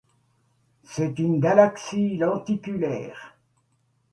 [0.83, 3.35] C'est une galaxie lenticulaire.